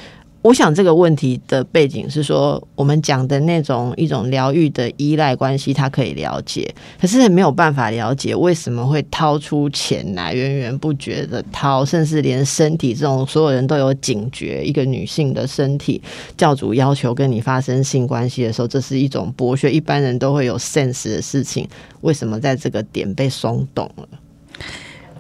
[0.44, 16.00] 我想这个问题的背景是说，我们讲的那种一种疗愈的依赖关系，他可以了解，可是没有办法了解为什么会掏出钱来源源不绝的掏，甚至连身体这种所有人都有警觉，一个女性的身体，
[16.38, 21.68] 教主要求跟你发生性关系的时候，这是一种剥削，一般人都会有 sense 的事情，
[22.02, 24.08] 为什么在这个点被松动了？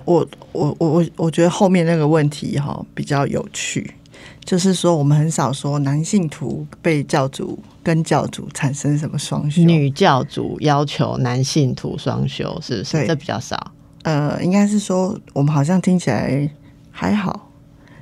[0.08, 3.94] 我我我我我觉得后面那个问题哈比较有趣，
[4.46, 12.92] 就是说我们很少说男性徒被教主跟教主产生什么双修，女教主要求男性徒双修，是不是？
[12.94, 13.74] 对，这比较少。
[14.04, 16.50] 呃，应该是说我们好像听起来
[16.90, 17.52] 还好，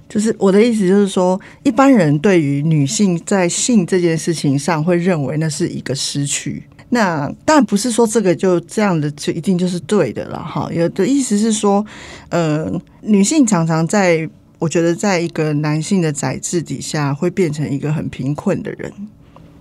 [0.08, 6.68] 就是我的意思就是说，一般人对于女性在性这件事情上会认为那是一个失去。
[6.90, 10.70] 那当然不是说这个就这样的就一定就是对的了哈。
[10.72, 11.86] 有的意思是说，
[12.30, 12.72] 呃，
[13.02, 14.30] 女性常常在
[14.60, 18.92] 我觉得在一个男性的宰制底下，会变成一个很贫困的人。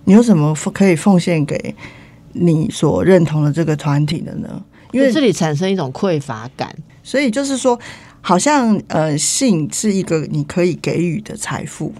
[0.05, 1.75] 你有什么可以奉献给
[2.31, 4.63] 你所认同的这个团体的呢？
[4.91, 6.73] 因为这里产生一种匮乏感，
[7.03, 7.77] 所以就是说，
[8.21, 11.91] 好像呃，性是一个你可以给予的财富，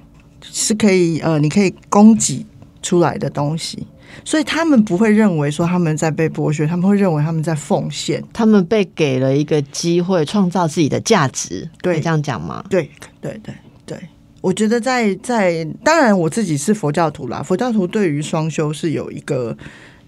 [0.42, 2.46] 是可以呃，你可以供给
[2.82, 3.86] 出来的东西。
[4.24, 12.64] 所以他们不会认为说他们在被剥削，他们会认为他们在奉献，他们被给了一个机会创造自己的价值，对，这样讲吗？
[12.70, 12.90] 对，
[13.20, 13.54] 对，对，
[13.86, 13.98] 对。
[14.42, 19.58] 我觉得在在，当然我自己是佛教徒啦，佛教徒对于双修是有一个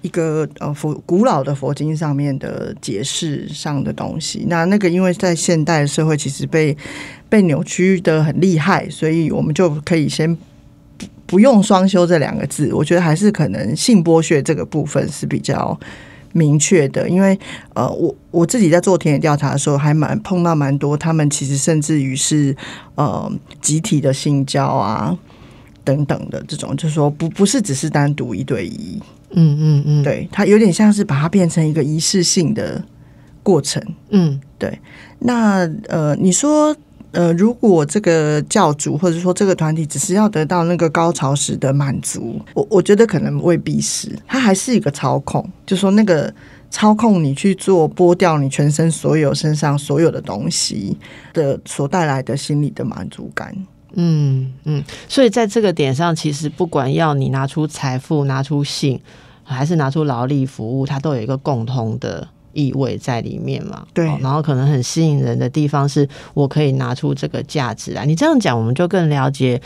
[0.03, 4.45] 一个呃佛古老的佛经上面的解释上的东西。
[4.47, 6.77] 那那个因为在现代社会其实被
[7.27, 10.37] 被扭曲的很厉害，所以我们就可以先。
[11.27, 15.77] 不用“双休”这两个字，我觉得还是可能性剥削这个部分是比较
[16.31, 17.07] 明确的。
[17.07, 17.37] 因为
[17.75, 22.55] 呃，我我自己在做田野调查的时候，还蛮碰到蛮多，他们其实甚至于是
[22.95, 25.15] 呃集体的性交啊
[25.83, 28.97] 等等的这种，就是说不不是只是单独一对一，
[29.31, 32.81] 嗯嗯嗯，对，它有点像是把它变成一个仪式性的
[33.43, 34.79] 过程，嗯，对。
[35.19, 36.75] 那呃，你说。
[37.17, 46.31] 呃，如果这个教主或者说这个团体只是要得到那个高潮时的满足，我我觉得可能未必是，它还是一个操控，就说那个
[46.69, 50.95] 操控你去做剥掉你全身所有身上所有的东西
[51.33, 53.51] 的所带来的心理的满足感。
[53.93, 59.01] 嗯嗯，所以在这个点上，其实不管要你拿出财富、拿出性，
[59.43, 62.27] 还是拿出劳力服务，它都有一个共通的。
[62.57, 63.85] 意味在里面嘛？
[63.93, 68.03] 对，然后可能很吸引人的地方是我可以拿出这个价值来。
[68.03, 69.61] 你这样讲，我们就更了解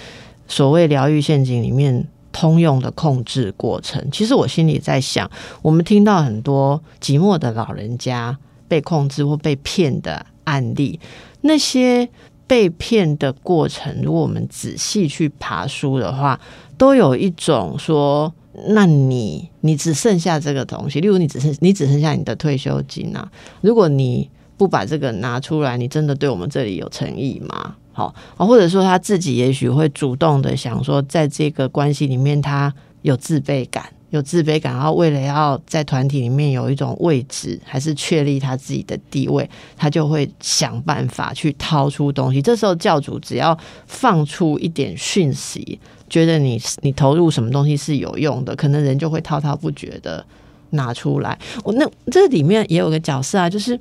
[0.45, 4.05] 所谓疗愈陷阱里面通用的控制过程。
[4.11, 5.31] 其实我心里在想，
[5.61, 8.37] 我们听到很多寂寞的老人家
[8.67, 10.99] 被控制或被骗的案例，
[11.39, 12.09] 那些
[12.45, 16.37] 被骗的过程，如果我们仔细去爬书的话，
[16.77, 18.33] 都有一种说。
[18.67, 23.31] 那你你只剩下这个东西，例如你只剩你只剩下你的退休金啊。
[23.61, 27.75] 如果你不把这个拿出来，你真的对我们这里有诚意吗？
[27.93, 42.41] 好啊，或者说他自己也许会主动的想说，在这个关系里面他有自卑感，有自卑感，然后为了要在团体里面有一种位置，还是确立他自己的地位，他就会想办法去掏出东西。
[42.41, 45.79] 这时候教主只要放出一点讯息。
[46.11, 50.23] 觉得你你投入什么东西是有用的，可能人就会滔滔不绝的
[50.71, 51.39] 拿出来。
[51.63, 53.79] 我那这里面也有个角色啊，就是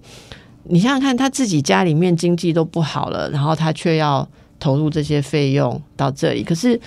[0.62, 4.26] 你想想看，他自己家里面经济都不好了，然后他却要
[4.60, 6.44] 投入这些费用到这里。
[6.44, 6.80] 可是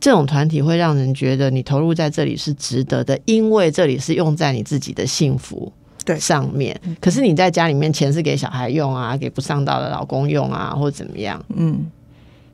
[0.00, 5.70] 这种团体会让人觉得你投入在这里是值得的，因为这里是用在你自己的幸福
[6.06, 6.80] 对上面。
[7.02, 11.44] 可是你在家里面钱是给小孩用啊，给不上道的老公用啊，或者怎么样？
[11.54, 11.86] 嗯。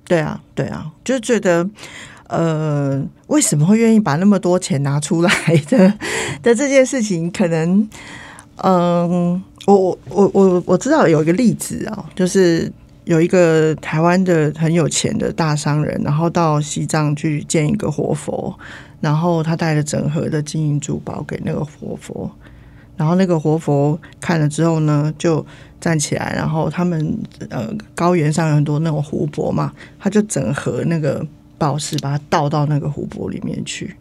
[0.04, 1.64] 对啊，对啊，就觉得。
[2.32, 5.30] 呃，为什么会愿意把那么多钱拿出来
[5.68, 5.92] 的
[6.42, 7.86] 的这件事情，可能，
[8.64, 12.72] 嗯，我我我我我知道有一个例子啊，就是
[13.04, 18.58] 有一个台湾的很有钱的大商人，然后到西藏去见一个活佛，
[19.02, 22.30] 然后他带了整盒的金银珠宝给那个活佛，
[22.96, 25.44] 然后那个活佛看了之后呢，就
[25.78, 27.14] 站起来，然后他们
[27.50, 31.26] 呃高原上有很多那种湖泊嘛，他就整盒那个。
[31.62, 33.94] 宝石把它倒到那个湖泊里面去，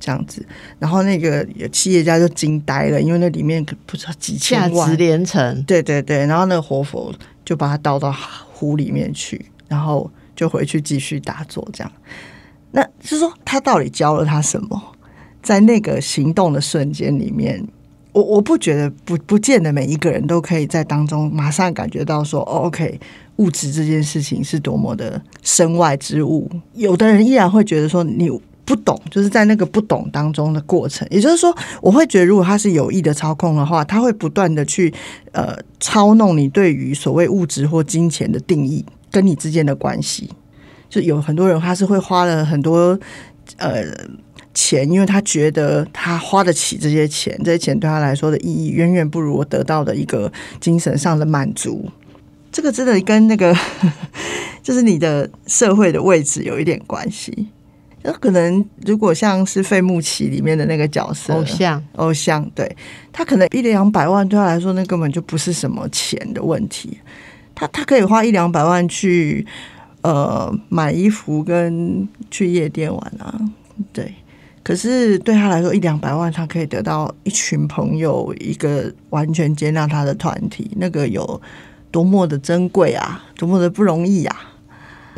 [0.00, 0.42] 这样子，
[0.78, 7.12] 然后那个企业家就惊呆了，因为那里面不知道几千万，连城，对对对，然后那个活佛
[7.44, 8.10] 就把它倒到
[8.50, 11.92] 湖里面去，然后就回去继续打坐，这样。
[12.70, 14.82] 那就是说他到底教了他什么？
[15.42, 17.62] 在那个行动的瞬间里面，
[18.12, 22.98] 我我不觉得不不见得每一个人都可以在当中马上感觉到说哦，OK。
[23.42, 28.30] 物质这件事情是多么的身外之物，有的人依然会觉得说你
[28.64, 31.06] 不懂，就是在那个不懂当中的过程。
[31.10, 34.94] 也就是说，我会觉得如果他是有意的操控的话，他会不断的去
[35.32, 40.30] 呃操弄你对于所谓物质或金钱的定义跟你之间的关系。
[40.88, 42.96] 就有很多人他是会花了很多
[43.56, 43.82] 呃
[44.54, 50.30] 钱，因为他觉得他花得起这些钱，这些钱对他来说的意义远远不如我得到的一个
[50.60, 51.88] 精神上的满足。
[52.52, 53.56] 这个真的跟那个，
[54.62, 57.48] 就是你的社会的位置有一点关系。
[58.04, 62.76] 那可能如果像是费穆奇里面的那个角色，偶像，偶像，对
[63.12, 66.98] 他可能一两百万对他来说，那根本就不是什么钱的问题。
[67.54, 69.46] 他他可以花一两百万去
[70.00, 73.40] 呃买衣服跟去夜店玩啊，
[73.92, 74.12] 对。
[74.64, 81.40] 可是对他来说，一两百万他可以得到一群朋友，一个完全接纳他的团体，那个有。
[81.92, 84.36] 多么的珍贵啊，多么的不容易啊！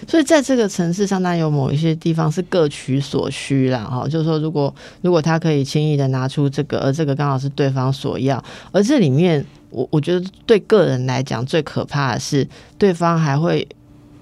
[0.06, 3.84] 所以在这个城市上，那有某一些地方是各取所需啦。
[3.84, 4.06] 哈。
[4.06, 12.46] 就是说，如果如果他可以轻易的拿出这个，而这个刚好是对方所要，而这里面，我我觉得对个人来讲最可怕的是，
[12.76, 13.66] 对方还会。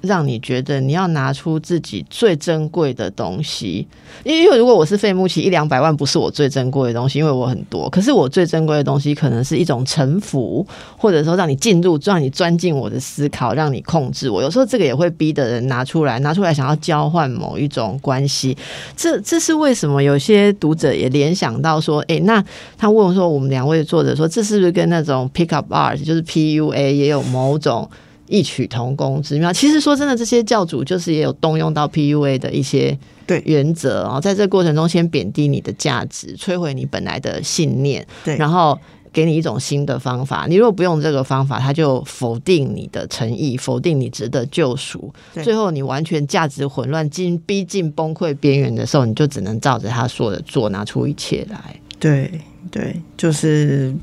[0.02, 3.86] 让你觉得你要拿出自己最珍贵的东西，
[4.24, 7.88] 因为如果我是费穆奇，一两百万不是我最珍贵的东西，因为我很多。
[7.88, 14.42] 可是我最珍贵的东西，可能是一种臣服，或者说让你进入，让你钻进我的思考，让你控制我。
[14.42, 18.56] 有时候这个也会逼的人拿出来，拿出来想要交换某一种关系。
[18.96, 20.02] 这这是为什么？
[20.02, 22.44] 有些读者也联想到说，哎，那
[22.76, 27.88] 他问说，我们两位作者说，这是不是跟那种 pick up art，就是 PUA 也有某种？
[28.32, 29.52] 异曲同工之妙。
[29.52, 38.78] 其实说真的，这些教主就是也有动用到 PUA 的一些对原则哦，在这过程中先贬低你的价值，摧毁你本来的信念，对，然后
[39.12, 40.46] 给你一种新的方法。
[40.48, 45.12] 你如果不用这个方法，他就否定你的诚意，否定你值得救赎。
[45.42, 51.76] 最后你完全价值混乱，近逼近崩溃边缘的时候，你就只能照着他说的做，拿出一切来。
[52.00, 53.94] 对对，就是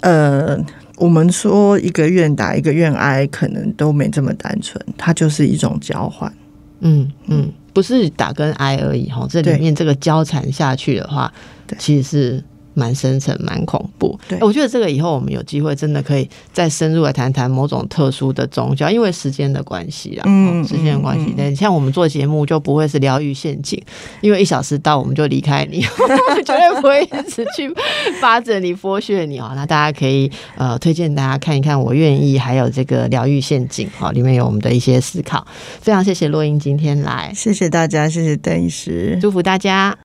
[0.00, 0.58] 呃。
[1.00, 6.32] 我们说一个愿打一个愿挨，可能都没这么单纯，它就是一种交换。
[6.80, 11.32] 嗯嗯，不是打跟挨而已哈，这里面这个交缠下去的话，
[11.78, 12.44] 其实是。
[12.74, 14.18] 蛮深沉，蛮恐怖。
[14.28, 21.32] 对，我觉得这个以后我们有机会真的可以再深入来谈谈某种特殊的宗教，因为时间的关系啦，嗯，时间的关系。
[21.36, 23.80] 对，像我们做节目就不会是疗愈陷阱，
[24.20, 25.80] 因为一小时到我们就离开你，
[26.44, 27.72] 绝对不会一直去
[28.20, 29.52] 扒着你剥削你哦。
[29.54, 35.46] 那大家可以呃推荐大家看一看，我愿意，还有这个疗愈陷阱，哈，里面有我们的一些思考。
[35.80, 39.96] 非常谢谢洛英今天来，谢谢大家，谢谢邓医师，祝福大家。